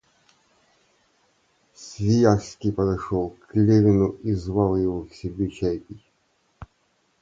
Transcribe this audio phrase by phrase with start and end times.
[1.75, 6.03] Свияжский подошел к Левину и звал его к себе чай пить.